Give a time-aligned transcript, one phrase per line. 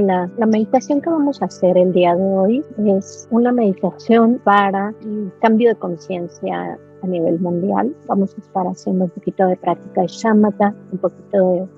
[0.00, 5.30] La meditación que vamos a hacer el día de hoy es una meditación para un
[5.42, 7.94] cambio de conciencia a nivel mundial.
[8.06, 11.68] Vamos a estar haciendo un poquito de práctica de shamatha, un poquito de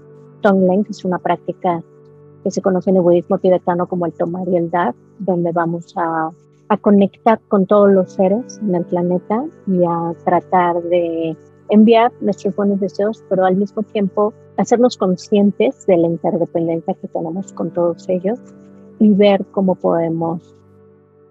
[0.41, 1.83] tonglen, que es una práctica
[2.45, 5.93] que se conoce en el budismo tibetano como el tomar y el dar, donde vamos
[5.97, 6.31] a,
[6.69, 11.37] a conectar con todos los seres en el planeta y a tratar de
[11.73, 17.51] enviar nuestros buenos deseos, pero al mismo tiempo hacernos conscientes de la interdependencia que tenemos
[17.55, 18.39] con todos ellos
[18.99, 20.55] y ver cómo podemos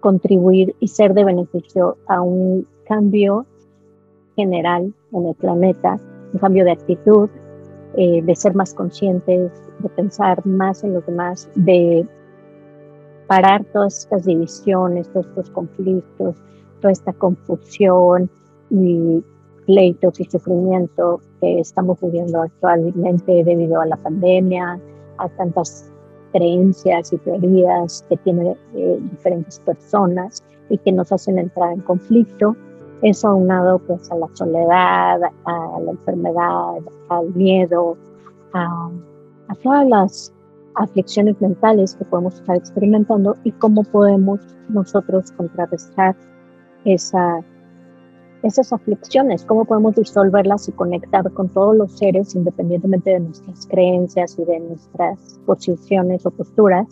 [0.00, 3.46] contribuir y ser de beneficio a un cambio
[4.34, 6.00] general en el planeta,
[6.32, 7.30] un cambio de actitud,
[7.96, 12.04] eh, de ser más conscientes, de pensar más en los demás, de
[13.28, 16.36] parar todas estas divisiones, todos estos conflictos,
[16.80, 18.28] toda esta confusión
[18.70, 19.22] y
[19.66, 24.80] pleitos y sufrimiento que estamos viviendo actualmente debido a la pandemia,
[25.18, 25.90] a tantas
[26.32, 32.56] creencias y teorías que tienen eh, diferentes personas y que nos hacen entrar en conflicto.
[33.02, 36.76] Eso aunado pues a la soledad, a la enfermedad,
[37.08, 37.96] al miedo,
[38.54, 38.90] a,
[39.48, 40.32] a todas las
[40.76, 46.16] aflicciones mentales que podemos estar experimentando y cómo podemos nosotros contrarrestar
[46.84, 47.42] esa
[48.42, 54.38] esas aflicciones, cómo podemos disolverlas y conectar con todos los seres independientemente de nuestras creencias
[54.38, 56.86] y de nuestras posiciones o posturas,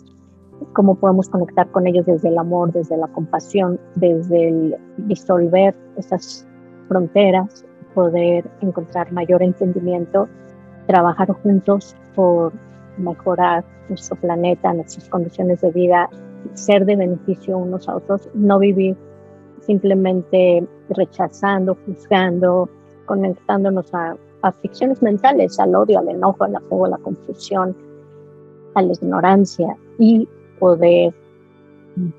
[0.73, 6.47] cómo podemos conectar con ellos desde el amor, desde la compasión, desde el disolver esas
[6.87, 10.29] fronteras, poder encontrar mayor entendimiento,
[10.87, 12.53] trabajar juntos por
[12.97, 16.09] mejorar nuestro planeta, nuestras condiciones de vida,
[16.53, 18.95] ser de beneficio unos a otros, no vivir
[19.61, 22.69] simplemente rechazando, juzgando,
[23.05, 27.75] conectándonos a aflicciones mentales, al odio, al enojo, al apego, a la confusión,
[28.75, 30.27] a la ignorancia y
[30.59, 31.13] poder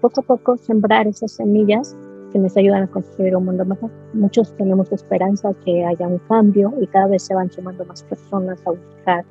[0.01, 1.97] poco a poco sembrar esas semillas
[2.33, 3.91] que nos ayudan a construir un mundo mejor.
[4.15, 8.61] Muchos tenemos esperanza que haya un cambio y cada vez se van sumando más personas
[8.67, 9.25] a buscar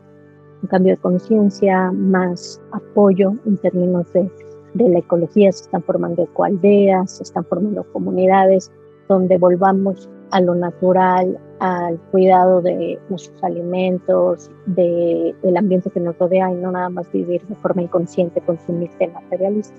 [0.62, 4.30] un cambio de conciencia, más apoyo en términos de
[4.74, 8.72] de la ecología, se están formando ecoaldeas, se están formando comunidades
[9.08, 16.18] donde volvamos a lo natural, al cuidado de nuestros alimentos, de, del ambiente que nos
[16.18, 19.76] rodea y no nada más vivir de forma inconsciente, consumista y materialista.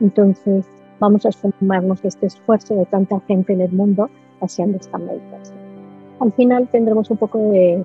[0.00, 0.66] Entonces,
[1.00, 5.58] vamos a sumarnos este esfuerzo de tanta gente en el mundo haciendo esta meditación.
[6.20, 7.84] Al final tendremos un poco de,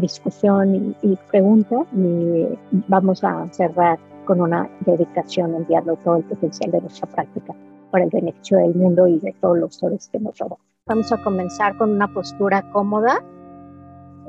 [0.00, 2.46] discusión y, y pregunta y
[2.88, 7.54] vamos a cerrar con una dedicación, enviando todo el potencial de nuestra práctica
[7.90, 10.58] para el beneficio del mundo y de todos los seres que nos rodean.
[10.86, 13.22] Vamos a comenzar con una postura cómoda.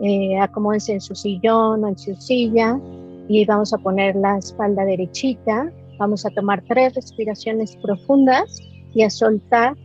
[0.02, 2.80] Eh, acomódense en su sillón o en su silla
[3.28, 5.72] y vamos a poner la espalda derechita.
[5.98, 8.60] Vamos a tomar tres respiraciones profundas
[8.94, 9.76] y a soltar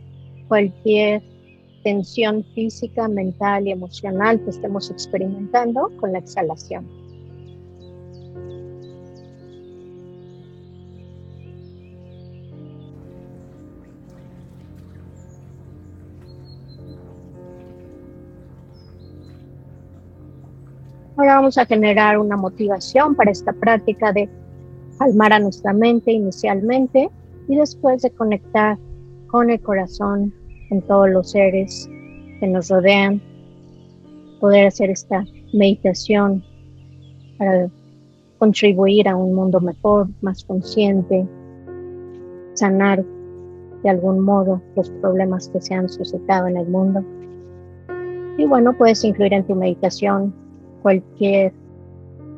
[0.47, 1.23] cualquier
[1.83, 7.00] tensión física, mental y emocional que estemos experimentando con la exhalación.
[21.17, 24.29] Ahora vamos a generar una motivación para esta práctica de
[24.97, 27.09] calmar a nuestra mente inicialmente
[27.47, 28.77] y después de conectar
[29.27, 30.33] con el corazón
[30.69, 31.89] en todos los seres
[32.39, 33.21] que nos rodean,
[34.39, 36.43] poder hacer esta meditación
[37.37, 37.69] para
[38.39, 41.27] contribuir a un mundo mejor, más consciente,
[42.53, 43.03] sanar
[43.83, 47.03] de algún modo los problemas que se han suscitado en el mundo.
[48.37, 50.33] Y bueno, puedes incluir en tu meditación
[50.81, 51.53] cualquier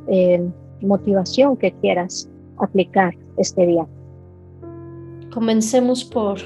[0.08, 0.48] eh,
[0.82, 3.88] motivación que quieras aplicar este día.
[5.32, 6.38] Comencemos por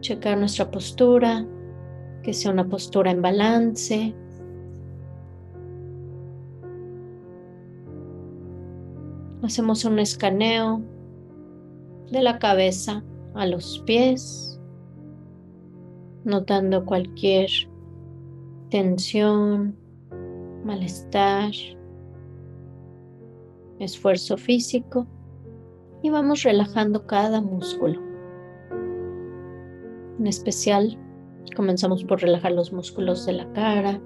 [0.00, 1.46] checar nuestra postura,
[2.22, 4.14] que sea una postura en balance.
[9.42, 10.82] Hacemos un escaneo
[12.10, 13.02] de la cabeza
[13.34, 14.60] a los pies,
[16.24, 17.48] notando cualquier
[18.70, 19.76] tensión,
[20.64, 21.50] malestar,
[23.78, 25.06] esfuerzo físico
[26.02, 28.00] y vamos relajando cada músculo.
[30.18, 30.98] En especial,
[31.56, 34.00] comenzamos por relajar los músculos de la cara,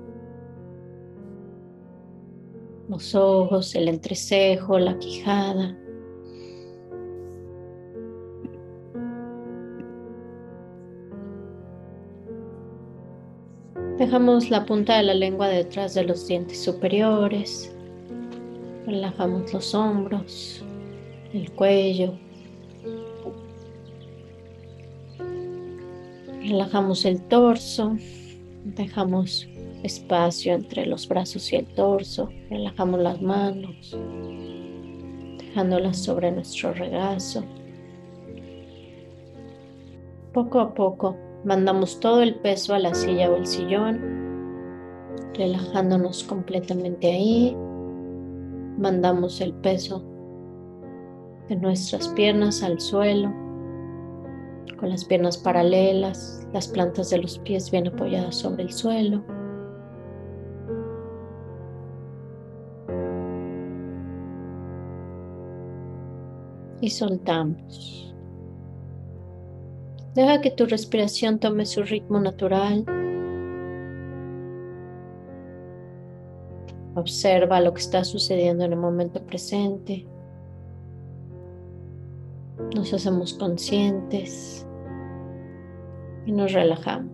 [2.89, 5.77] los ojos, el entrecejo, la quijada.
[14.05, 17.75] Dejamos la punta de la lengua detrás de los dientes superiores.
[18.85, 20.63] Relajamos los hombros,
[21.33, 22.13] el cuello.
[26.43, 27.97] Relajamos el torso,
[28.65, 29.49] dejamos
[29.83, 33.97] espacio entre los brazos y el torso, relajamos las manos,
[35.39, 37.43] dejándolas sobre nuestro regazo.
[40.35, 44.01] Poco a poco mandamos todo el peso a la silla o el sillón,
[45.35, 47.57] relajándonos completamente ahí.
[48.79, 50.03] Mandamos el peso
[51.49, 53.33] de nuestras piernas al suelo,
[54.79, 59.23] con las piernas paralelas, las plantas de los pies bien apoyadas sobre el suelo.
[66.85, 68.14] y soltamos.
[70.15, 72.85] Deja que tu respiración tome su ritmo natural.
[76.95, 80.07] Observa lo que está sucediendo en el momento presente.
[82.77, 84.65] Nos hacemos conscientes
[86.27, 87.11] y nos relajamos.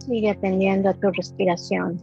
[0.00, 2.00] Sigue atendiendo a tu respiración.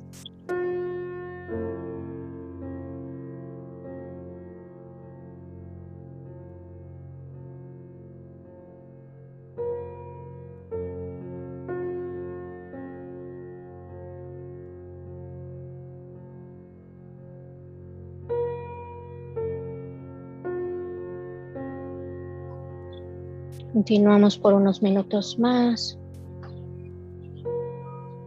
[23.73, 25.97] Continuamos por unos minutos más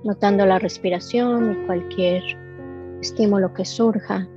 [0.05, 2.23] notando la respiración y cualquier
[3.01, 4.29] estímulo que surja,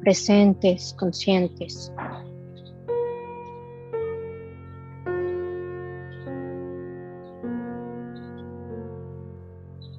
[0.00, 1.90] presentes, conscientes.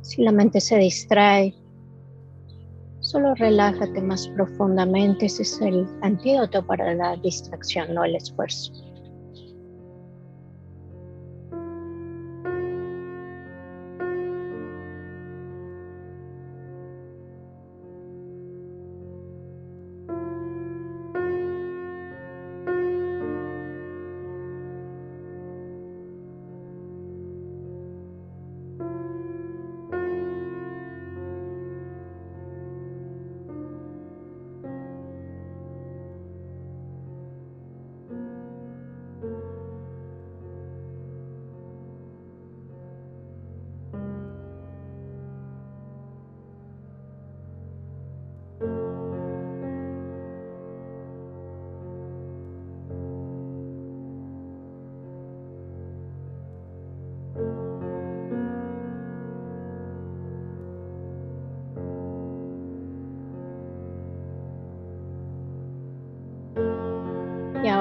[0.01, 1.55] Si la mente se distrae,
[2.99, 5.25] solo relájate más profundamente.
[5.25, 8.84] Ese es el antídoto para la distracción, no el esfuerzo.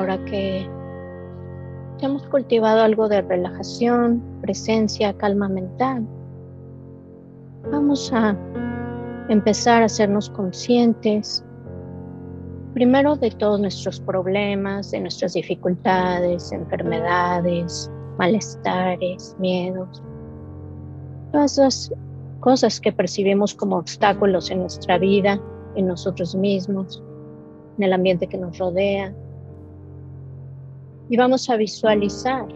[0.05, 0.69] Ahora que
[2.01, 6.07] hemos cultivado algo de relajación, presencia, calma mental,
[7.71, 8.37] vamos a
[9.31, 11.43] empezar a hacernos conscientes
[12.75, 20.03] primero de todos nuestros problemas, de nuestras dificultades, enfermedades, malestares, miedos,
[21.33, 21.95] todas las
[22.41, 25.41] cosas que percibimos como obstáculos en nuestra vida,
[25.77, 27.03] en nosotros mismos,
[27.79, 29.15] en el ambiente que nos rodea,
[31.09, 32.47] y vamos a visualizar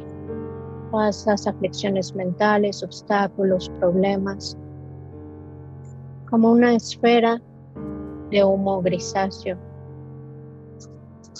[0.90, 4.56] todas esas aflicciones mentales, obstáculos, problemas,
[6.30, 7.40] como una esfera
[8.30, 9.56] de humo grisáceo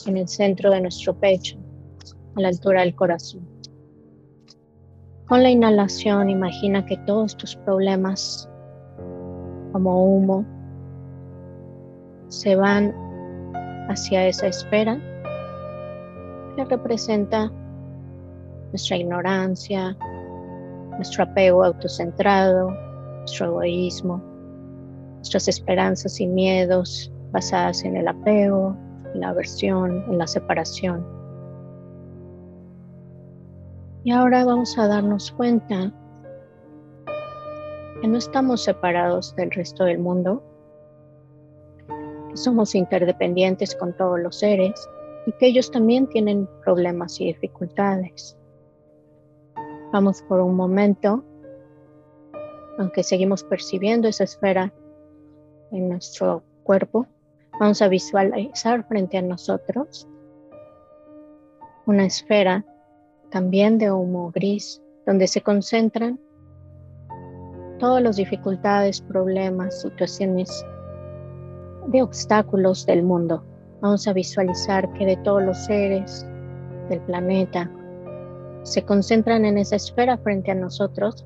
[0.07, 1.59] en el centro de nuestro pecho,
[2.37, 3.47] a la altura del corazón.
[5.27, 8.49] Con la inhalación imagina que todos tus problemas
[9.73, 10.47] como humo
[12.29, 12.95] se van
[13.91, 14.99] hacia esa esfera
[16.65, 17.51] representa
[18.71, 19.97] nuestra ignorancia,
[20.97, 22.71] nuestro apego autocentrado,
[23.19, 24.23] nuestro egoísmo,
[25.17, 28.77] nuestras esperanzas y miedos basadas en el apego,
[29.15, 31.07] en la aversión, en la separación.
[34.05, 35.93] Y ahora vamos a darnos cuenta
[38.01, 40.43] que no estamos separados del resto del mundo,
[42.31, 44.89] que somos interdependientes con todos los seres
[45.27, 48.37] y que ellos también tienen problemas y dificultades.
[49.93, 51.25] Vamos por un momento,
[52.79, 54.73] aunque seguimos percibiendo esa esfera
[55.71, 57.07] en nuestro cuerpo,
[57.59, 60.09] vamos a visualizar frente a nosotros
[61.87, 62.67] una esfera
[63.31, 66.21] también de humo gris, donde se concentran
[67.79, 70.65] todas las dificultades, problemas, situaciones
[71.87, 73.43] de obstáculos del mundo.
[73.81, 76.27] Vamos a visualizar que de todos los seres
[76.89, 77.71] del planeta
[78.65, 81.25] se concentran en esa esfera frente a nosotros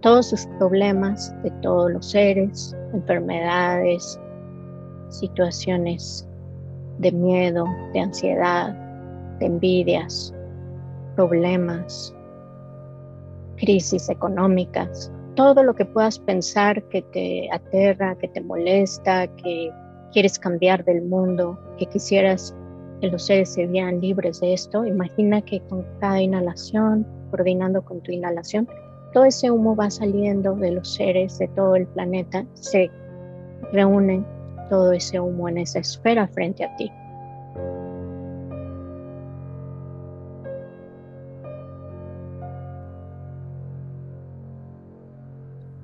[0.00, 4.18] todos sus problemas de todos los seres, enfermedades,
[5.10, 6.26] situaciones
[6.98, 8.74] de miedo, de ansiedad,
[9.38, 10.34] de envidias,
[11.14, 12.14] problemas,
[13.56, 19.70] crisis económicas, todo lo que puedas pensar que te aterra, que te molesta, que
[20.12, 22.54] quieres cambiar del mundo, que quisieras
[23.00, 28.00] que los seres se vean libres de esto, imagina que con cada inhalación, coordinando con
[28.00, 28.68] tu inhalación,
[29.12, 32.90] todo ese humo va saliendo de los seres de todo el planeta, se
[33.72, 34.24] reúne
[34.70, 36.90] todo ese humo en esa esfera frente a ti.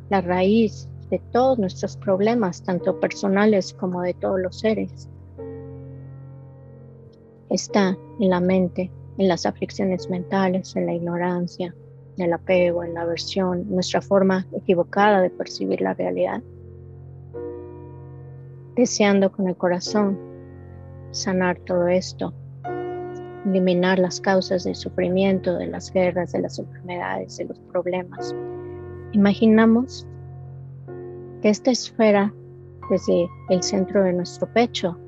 [0.08, 5.08] La raíz de todos nuestros problemas, tanto personales como de todos los seres,
[7.50, 11.74] está en la mente, en las aflicciones mentales, en la ignorancia,
[12.16, 16.42] en el apego, en la aversión, nuestra forma equivocada de percibir la realidad.
[18.76, 20.18] Deseando con el corazón
[21.10, 22.32] sanar todo esto,
[23.46, 28.34] eliminar las causas del sufrimiento, de las guerras, de las enfermedades, de los problemas.
[29.12, 30.06] Imaginamos
[31.42, 32.32] esta esfera
[32.90, 34.98] desde el centro de nuestro pecho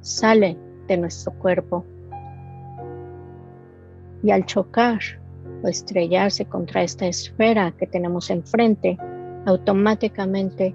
[0.00, 0.56] sale
[0.88, 1.84] de nuestro cuerpo
[4.22, 4.98] y al chocar
[5.62, 8.98] o estrellarse contra esta esfera que tenemos enfrente,
[9.46, 10.74] automáticamente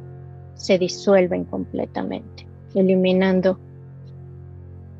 [0.56, 3.60] se disuelven completamente, eliminando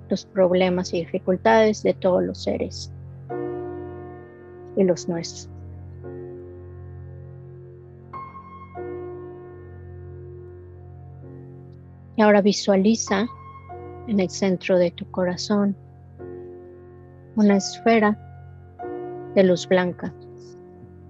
[0.10, 2.92] los problemas y dificultades de todos los seres
[4.76, 5.55] y los nuestros.
[12.16, 13.28] Y ahora visualiza
[14.08, 15.76] en el centro de tu corazón
[17.36, 18.18] una esfera
[19.36, 20.14] de luz blanca.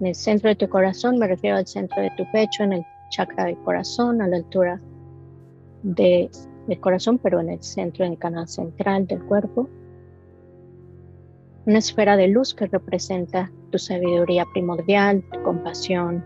[0.00, 2.86] En el centro de tu corazón, me refiero al centro de tu pecho, en el
[3.10, 4.80] chakra del corazón, a la altura
[5.82, 6.28] de,
[6.66, 9.68] del corazón, pero en el centro, en el canal central del cuerpo.
[11.64, 16.24] Una esfera de luz que representa tu sabiduría primordial, tu compasión,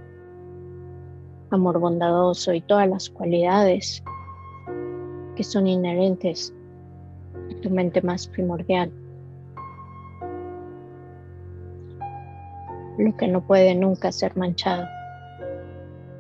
[1.50, 4.02] amor bondadoso y todas las cualidades
[5.40, 6.52] que son inherentes
[7.34, 8.92] a tu mente más primordial.
[12.98, 14.84] Lo que no puede nunca ser manchado.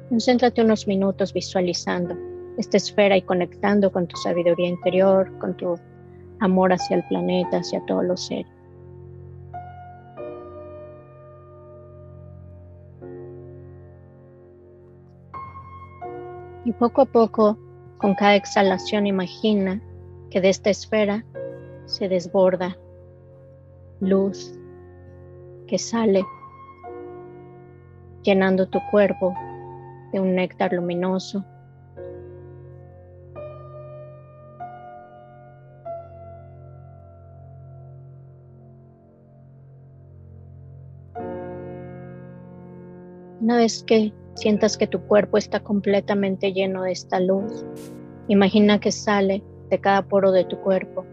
[0.08, 2.16] Concéntrate unos minutos visualizando
[2.56, 5.78] esta esfera y conectando con tu sabiduría interior, con tu
[6.38, 8.46] amor hacia el planeta, hacia todos los seres.
[16.64, 17.58] Y poco a poco
[18.00, 19.80] con cada exhalación imagina
[20.30, 21.24] que de esta esfera
[21.84, 22.78] se desborda
[24.00, 24.58] luz
[25.66, 26.24] que sale
[28.22, 29.34] llenando tu cuerpo
[30.12, 31.44] de un néctar luminoso.
[43.40, 47.64] Una vez que sientas que tu cuerpo está completamente lleno de esta luz.
[48.28, 51.04] Imagina que sale de cada poro de tu cuerpo,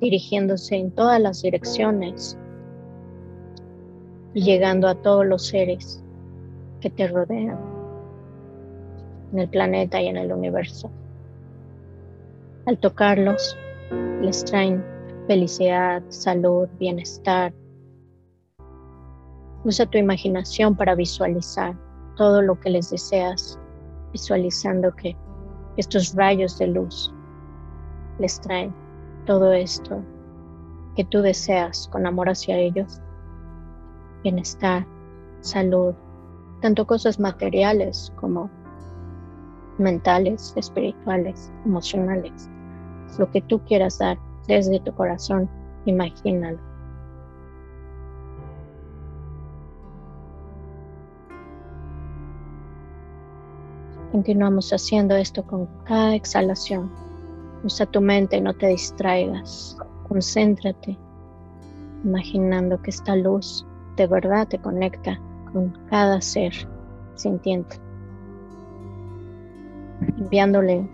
[0.00, 2.36] dirigiéndose en todas las direcciones
[4.34, 6.02] y llegando a todos los seres
[6.80, 7.58] que te rodean
[9.32, 10.90] en el planeta y en el universo.
[12.66, 13.56] Al tocarlos,
[14.20, 14.84] les traen
[15.26, 17.52] felicidad, salud, bienestar.
[19.64, 21.76] Usa tu imaginación para visualizar
[22.16, 23.58] todo lo que les deseas,
[24.12, 25.16] visualizando que
[25.76, 27.14] estos rayos de luz
[28.18, 28.74] les traen
[29.26, 30.02] todo esto
[30.96, 33.00] que tú deseas con amor hacia ellos,
[34.22, 34.86] bienestar,
[35.40, 35.94] salud,
[36.60, 38.50] tanto cosas materiales como
[39.78, 42.50] mentales, espirituales, emocionales,
[43.18, 45.48] lo que tú quieras dar desde tu corazón,
[45.86, 46.69] imagínalo.
[54.12, 56.90] Continuamos haciendo esto con cada exhalación.
[57.62, 59.76] Usa tu mente, no te distraigas.
[60.08, 60.98] Concéntrate,
[62.04, 63.64] imaginando que esta luz
[63.96, 65.20] de verdad te conecta
[65.52, 66.52] con cada ser
[67.14, 67.76] sintiente.
[70.18, 70.84] Enviándole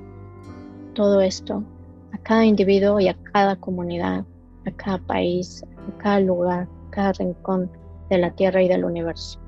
[0.93, 1.65] todo esto
[2.13, 4.27] a cada individuo y a cada comunidad,
[4.67, 7.71] a cada país, a cada lugar, a cada rincón
[8.11, 9.41] de la Tierra y del universo,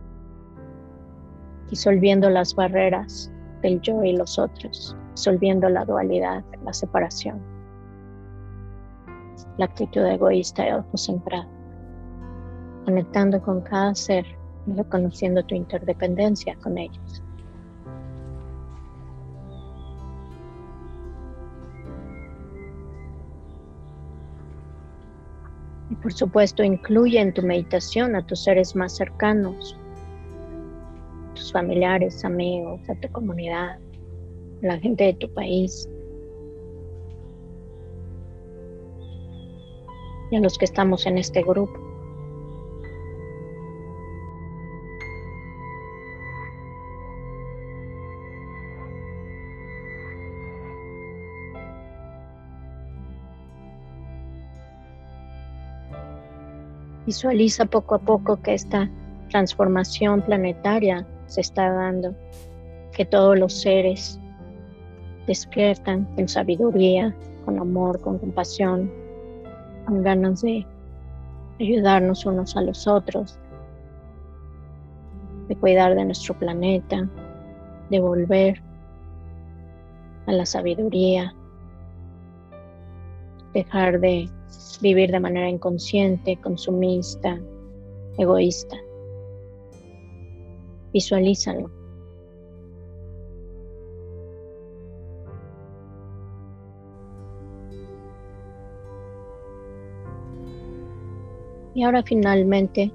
[1.68, 3.30] disolviendo las barreras
[3.62, 7.40] del yo y los otros, disolviendo la dualidad, la separación,
[9.56, 11.48] la actitud egoísta y autocentrada,
[12.84, 14.26] conectando con cada ser
[14.66, 17.22] y reconociendo tu interdependencia con ellos.
[25.90, 29.77] Y por supuesto, incluye en tu meditación a tus seres más cercanos,
[31.52, 33.78] familiares, amigos, a tu comunidad,
[34.62, 35.88] la gente de tu país.
[40.30, 41.78] Y a los que estamos en este grupo.
[57.06, 58.90] Visualiza poco a poco que esta
[59.30, 62.14] transformación planetaria se está dando,
[62.92, 64.18] que todos los seres
[65.26, 68.90] despiertan con sabiduría, con amor, con compasión,
[69.86, 70.66] con ganas de
[71.60, 73.38] ayudarnos unos a los otros,
[75.48, 77.08] de cuidar de nuestro planeta,
[77.90, 78.60] de volver
[80.26, 81.34] a la sabiduría,
[83.54, 84.28] dejar de
[84.80, 87.38] vivir de manera inconsciente, consumista,
[88.16, 88.76] egoísta.
[90.92, 91.70] Visualízalo.
[101.74, 102.92] Y ahora finalmente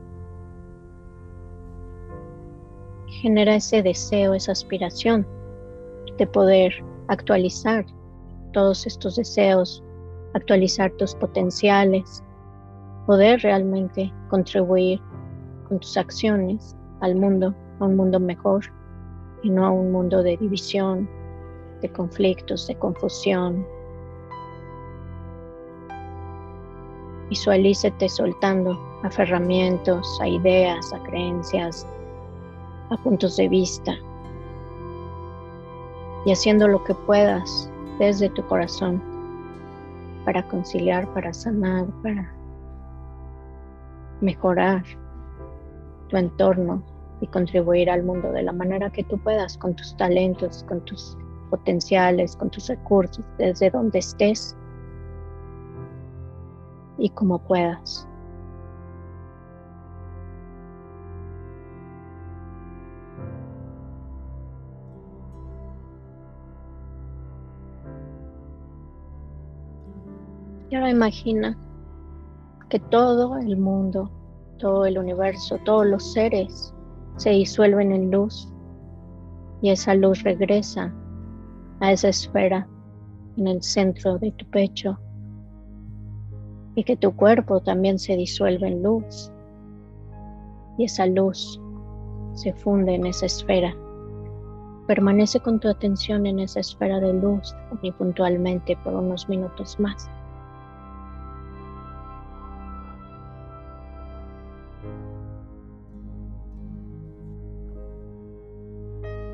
[3.07, 5.25] genera ese deseo, esa aspiración
[6.17, 6.73] de poder
[7.07, 7.85] actualizar
[8.51, 9.81] todos estos deseos
[10.33, 12.23] actualizar tus potenciales,
[13.05, 14.99] poder realmente contribuir
[15.67, 18.63] con tus acciones al mundo, a un mundo mejor
[19.43, 21.09] y no a un mundo de división,
[21.81, 23.65] de conflictos, de confusión.
[27.29, 31.85] Visualícete soltando aferramientos, a ideas, a creencias,
[32.89, 33.93] a puntos de vista
[36.25, 39.01] y haciendo lo que puedas desde tu corazón
[40.23, 42.33] para conciliar, para sanar, para
[44.21, 44.83] mejorar
[46.07, 46.92] tu entorno
[47.23, 51.17] y contribuir al mundo de la manera que tú puedas, con tus talentos, con tus
[51.49, 54.57] potenciales, con tus recursos, desde donde estés
[56.97, 58.05] y como puedas.
[70.69, 71.57] Y ahora imagina
[72.67, 74.11] que todo el mundo,
[74.57, 76.73] todo el universo, todos los seres
[77.17, 78.49] se disuelven en luz
[79.61, 80.93] y esa luz regresa
[81.79, 82.67] a esa esfera
[83.37, 84.99] en el centro de tu pecho
[86.75, 89.31] y que tu cuerpo también se disuelve en luz
[90.77, 91.61] y esa luz
[92.33, 93.75] se funde en esa esfera.
[94.87, 100.09] Permanece con tu atención en esa esfera de luz y puntualmente por unos minutos más.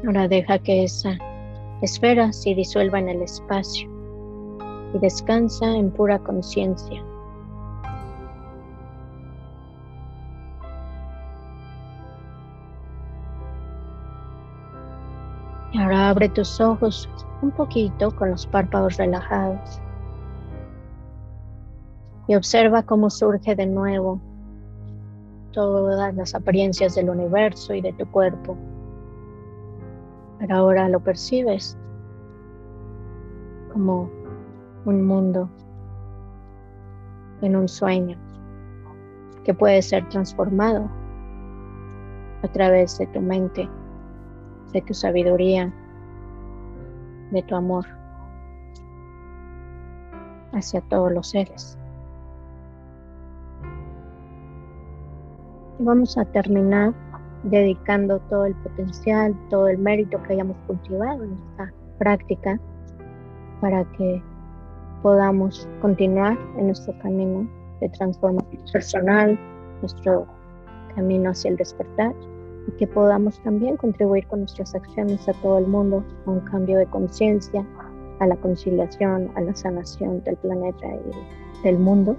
[0.06, 1.18] Ahora deja que esa
[1.82, 3.90] esfera se disuelva en el espacio
[4.94, 7.04] y descansa en pura conciencia.
[15.78, 17.10] Ahora abre tus ojos
[17.42, 19.82] un poquito con los párpados relajados
[22.28, 24.20] y observa cómo surge de nuevo
[25.52, 28.58] todas las apariencias del universo y de tu cuerpo
[30.40, 31.78] pero ahora lo percibes
[33.74, 34.10] como
[34.86, 35.50] un mundo
[37.42, 38.18] en un sueño
[39.44, 40.90] que puede ser transformado
[42.42, 43.70] a través de tu mente,
[44.72, 45.74] de tu sabiduría,
[47.32, 47.86] de tu amor
[50.54, 51.78] hacia todos los seres.
[55.80, 56.94] Vamos a terminar
[57.44, 62.60] dedicando todo el potencial, todo el mérito que hayamos cultivado en esta práctica
[63.62, 64.22] para que
[65.02, 67.50] podamos continuar en nuestro camino
[67.80, 69.40] de transformación personal,
[69.82, 70.28] nuestro
[70.96, 72.14] camino hacia el despertar
[72.68, 76.78] y que podamos también contribuir con nuestras acciones a todo el mundo a un cambio
[76.78, 77.66] de conciencia,
[78.20, 82.18] a la conciliación, a la sanación del planeta y del mundo.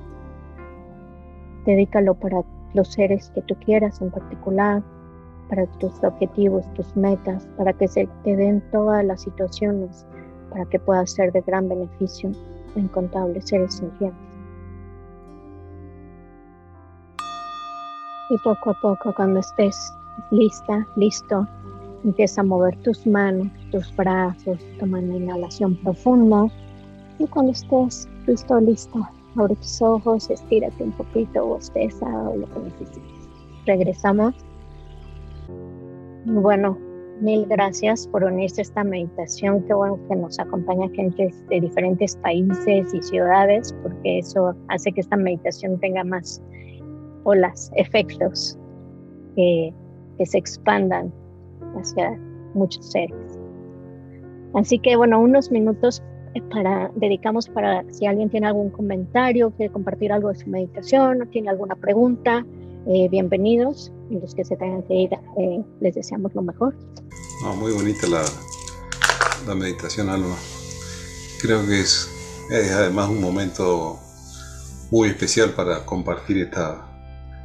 [1.66, 4.82] Dedícalo para los seres que tú quieras en particular,
[5.50, 10.06] para tus objetivos, tus metas, para que se te den todas las situaciones,
[10.48, 12.30] para que puedas ser de gran beneficio
[12.76, 14.18] a incontables seres sintientes.
[18.30, 19.76] Y poco a poco, cuando estés
[20.30, 21.46] lista, listo,
[22.04, 26.46] empieza a mover tus manos, tus brazos, toma una inhalación profunda.
[27.18, 32.60] Y cuando estés listo, lista, abre tus ojos, estírate un poquito, bosteza o lo que
[32.60, 33.28] necesites.
[33.66, 34.32] Regresamos.
[36.32, 36.78] Bueno,
[37.20, 39.64] mil gracias por unirse a esta meditación.
[39.64, 45.00] Qué bueno que nos acompaña gente de diferentes países y ciudades, porque eso hace que
[45.00, 46.40] esta meditación tenga más
[47.24, 48.56] olas, efectos,
[49.34, 49.74] que,
[50.18, 51.12] que se expandan
[51.76, 52.16] hacia
[52.54, 53.40] muchos seres.
[54.54, 56.00] Así que bueno, unos minutos
[56.52, 61.26] para, dedicamos para si alguien tiene algún comentario, quiere compartir algo de su meditación o
[61.26, 62.46] tiene alguna pregunta,
[62.86, 63.92] eh, bienvenidos.
[64.10, 66.74] Y los que se tengan que ir, eh, les deseamos lo mejor.
[67.56, 68.22] muy bonita la,
[69.46, 70.36] la, meditación, Alma.
[71.40, 72.08] Creo que es,
[72.50, 73.98] es además un momento
[74.90, 76.86] muy especial para compartir esta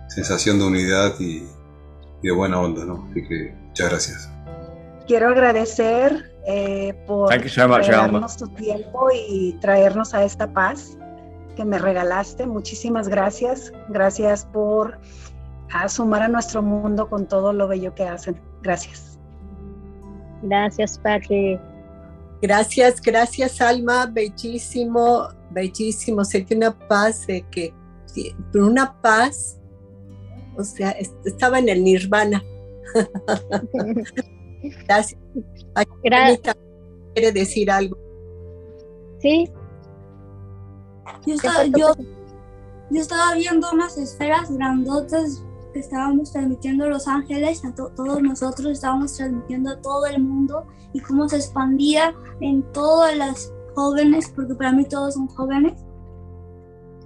[0.09, 1.43] sensación de unidad y,
[2.21, 3.07] y de buena onda, ¿no?
[3.11, 4.29] Así que muchas gracias.
[5.07, 10.97] Quiero agradecer eh, por darnos tu tiempo y traernos a esta paz
[11.55, 12.45] que me regalaste.
[12.45, 13.71] Muchísimas gracias.
[13.89, 14.99] Gracias por
[15.87, 18.39] sumar a nuestro mundo con todo lo bello que hacen.
[18.61, 19.19] Gracias.
[20.41, 21.59] Gracias, Patri.
[22.41, 24.05] Gracias, gracias, Alma.
[24.05, 26.23] Bellísimo, bellísimo.
[26.23, 27.73] Sé que una paz, de que
[28.53, 29.59] una paz,
[30.55, 30.91] o sea,
[31.25, 32.43] estaba en el nirvana.
[34.87, 35.19] gracias.
[36.03, 36.55] Gracias.
[37.13, 37.97] ¿Quiere decir algo?
[39.19, 39.49] Sí.
[41.25, 41.93] Yo estaba, yo,
[42.89, 48.67] yo estaba viendo unas esferas grandotas que estábamos transmitiendo a Los Ángeles, a todos nosotros
[48.71, 54.55] estábamos transmitiendo a todo el mundo y cómo se expandía en todas las jóvenes, porque
[54.55, 55.73] para mí todos son jóvenes.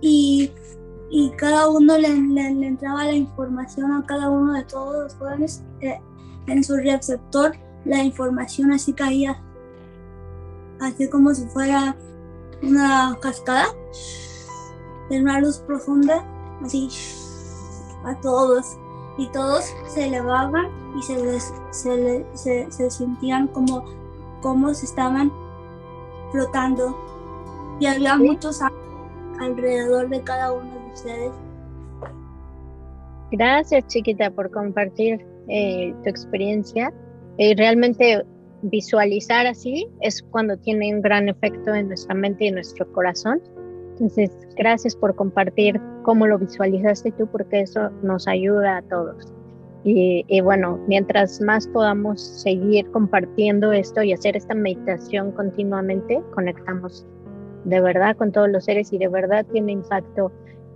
[0.02, 0.52] Y,
[1.10, 5.64] y cada uno le, le, entraba la información a cada uno de todos los jóvenes
[5.82, 6.00] eh,
[6.48, 7.54] en su receptor
[7.86, 9.42] la información así caía,
[10.80, 11.96] así como si fuera
[12.62, 13.68] una cascada
[15.10, 16.24] de una luz profunda,
[16.64, 16.90] así
[18.06, 18.78] a todos.
[19.18, 20.68] Y todos se elevaban
[20.98, 23.84] y se, les, se, se, se, sentían como,
[24.42, 25.32] como se estaban
[26.32, 26.96] flotando.
[27.80, 28.62] Y había muchos
[29.40, 31.32] alrededor de cada uno de ustedes.
[33.32, 36.94] Gracias, chiquita, por compartir eh, tu experiencia.
[37.38, 38.26] Y realmente
[38.62, 43.42] visualizar así es cuando tiene un gran efecto en nuestra mente y nuestro corazón.
[43.94, 49.34] Entonces, gracias por compartir cómo lo visualizaste tú, porque eso nos ayuda a todos.
[49.84, 57.06] Y, y, bueno, mientras más podamos seguir compartiendo esto y hacer esta meditación continuamente, conectamos
[57.66, 60.32] de verdad con todos los seres y de verdad tiene impacto.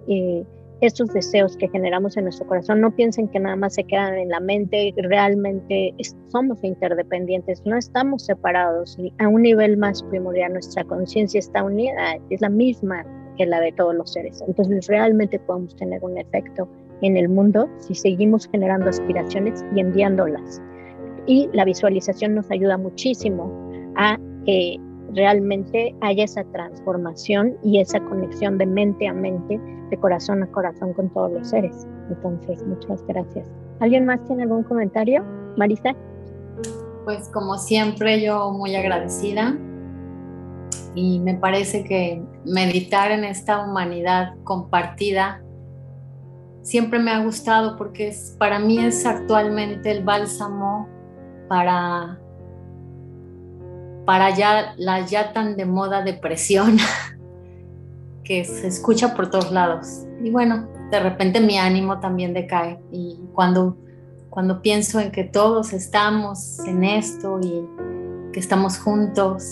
[0.08, 0.44] Eh,
[0.82, 4.30] estos deseos que generamos en nuestro corazón, no piensen que nada más se quedan en
[4.30, 5.94] la mente, realmente
[6.28, 12.42] somos interdependientes, no estamos separados, a un nivel más primordial nuestra conciencia está unida, es
[12.42, 13.06] la misma
[13.38, 14.44] que la de todos los seres.
[14.48, 16.68] Entonces realmente podemos tener un efecto
[17.02, 20.62] en el mundo si seguimos generando aspiraciones y enviándolas.
[21.26, 23.52] Y la visualización nos ayuda muchísimo
[23.96, 24.78] a que
[25.16, 30.94] realmente haya esa transformación y esa conexión de mente a mente, de corazón a corazón
[30.94, 31.88] con todos los seres.
[32.10, 33.48] Entonces, muchas gracias.
[33.80, 35.24] ¿Alguien más tiene algún comentario?
[35.58, 35.94] Marisa.
[37.06, 39.58] Pues como siempre, yo muy agradecida
[40.96, 45.42] y me parece que meditar en esta humanidad compartida
[46.62, 50.88] siempre me ha gustado porque es, para mí es actualmente el bálsamo
[51.50, 52.20] para
[54.06, 56.78] para ya la ya tan de moda depresión
[58.24, 60.06] que se escucha por todos lados.
[60.24, 63.78] Y bueno, de repente mi ánimo también decae y cuando
[64.34, 67.70] cuando pienso en que todos estamos en esto y
[68.32, 69.44] que estamos juntos,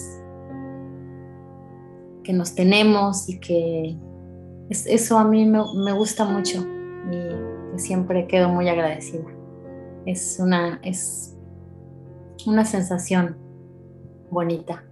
[2.24, 3.96] que nos tenemos y que
[4.72, 6.66] eso a mí me, me gusta mucho
[7.12, 9.26] y siempre quedo muy agradecida.
[10.08, 11.38] Es una, es
[12.48, 13.38] una sensación
[14.32, 14.84] bonita.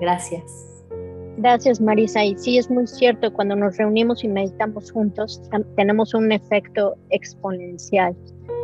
[0.00, 0.42] Gracias.
[1.36, 2.24] Gracias, Marisa.
[2.24, 5.42] Y sí, es muy cierto, cuando nos reunimos y meditamos juntos,
[5.76, 8.16] tenemos un efecto exponencial.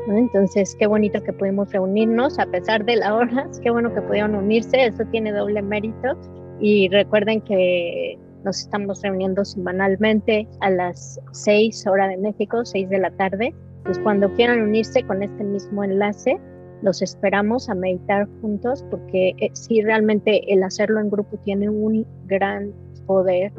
[0.09, 4.35] Entonces, qué bonito que pudimos reunirnos a pesar de la hora, qué bueno que pudieron
[4.35, 6.17] unirse, eso tiene doble mérito.
[6.61, 12.99] Y recuerden que Nos estamos reuniendo semanalmente a las 6 hora de México, 6 de
[12.99, 13.53] la tarde.
[13.83, 16.39] Pues cuando quieran unirse con este mismo enlace,
[16.83, 22.07] los esperamos a meditar juntos porque eh, sí realmente el hacerlo en grupo tiene un
[22.27, 22.73] gran
[23.07, 23.53] poder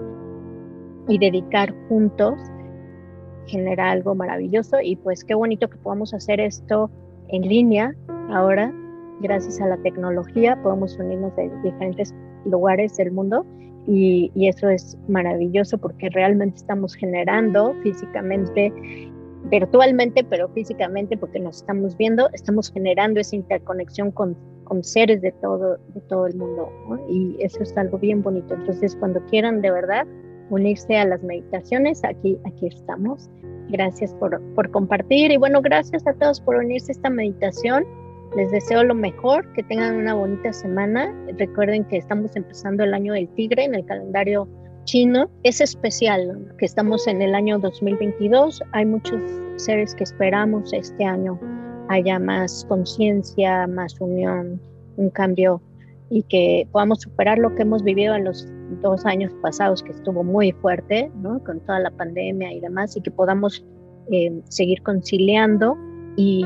[1.07, 2.39] y dedicar juntos
[3.47, 6.91] genera algo maravilloso y pues qué bonito que podamos hacer esto
[7.29, 7.95] en línea
[8.29, 8.73] ahora.
[9.21, 12.13] Gracias a la tecnología podemos unirnos de diferentes
[12.45, 13.45] lugares del mundo
[13.87, 18.73] y, y, eso es maravilloso porque realmente estamos generando físicamente,
[19.45, 25.31] virtualmente, pero físicamente porque nos estamos viendo, estamos generando esa interconexión con, con seres de
[25.33, 26.69] todo, de todo el mundo
[27.09, 28.53] y eso es algo bien bonito.
[28.53, 30.05] Entonces, cuando quieran de verdad
[30.49, 33.29] unirse a las meditaciones, aquí, aquí estamos.
[33.69, 37.85] Gracias por, por compartir y bueno, gracias a todos por unirse a esta meditación.
[38.35, 41.13] Les deseo lo mejor, que tengan una bonita semana.
[41.37, 44.47] Recuerden que estamos empezando el año del tigre en el calendario
[44.87, 45.29] chino.
[45.43, 48.63] Es especial que estamos en el año 2022.
[48.71, 49.21] Hay muchos
[49.57, 51.39] seres que esperamos este año
[51.89, 54.59] haya más conciencia, más unión,
[54.95, 55.61] un cambio
[56.09, 58.47] y que podamos superar lo que hemos vivido en los
[58.81, 61.43] dos años pasados, que estuvo muy fuerte, ¿no?
[61.43, 63.65] con toda la pandemia y demás, y que podamos
[64.11, 65.77] eh, seguir conciliando
[66.15, 66.45] y,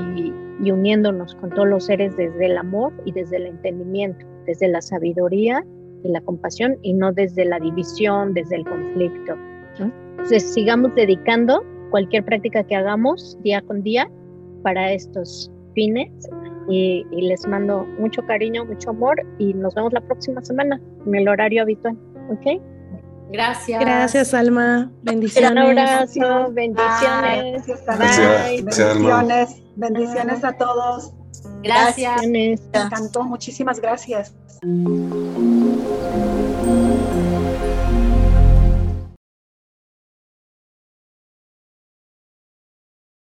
[0.63, 4.82] y uniéndonos con todos los seres desde el amor y desde el entendimiento, desde la
[4.82, 5.63] sabiduría
[6.04, 9.36] y la compasión y no desde la división, desde el conflicto.
[9.80, 14.10] Entonces sigamos dedicando cualquier práctica que hagamos día con día
[14.64, 16.12] para estos fines
[16.70, 21.16] y, y, les mando mucho cariño, mucho amor y nos vemos la próxima semana en
[21.16, 21.98] el horario habitual.
[22.30, 22.62] ¿Ok?
[23.32, 23.80] Gracias.
[23.80, 24.92] Gracias, Alma.
[25.04, 25.52] Bendiciones.
[25.52, 27.66] Un abrazo, bendiciones.
[27.88, 28.62] Bye.
[28.62, 29.62] Bendiciones.
[29.76, 31.14] Bendiciones a todos.
[31.64, 32.28] Gracias.
[32.28, 33.24] Me encantó.
[33.24, 34.34] Muchísimas gracias.
[36.10, 36.31] thank you